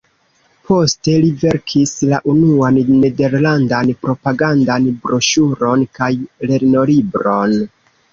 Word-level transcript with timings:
Poste 0.67 1.11
li 1.23 1.27
verkis 1.41 1.91
la 2.13 2.19
unuan 2.31 2.79
nederlandan 3.03 3.91
propagandan 4.05 4.87
broŝuron 5.05 5.85
kaj 5.99 6.09
lernolibron. 6.53 7.55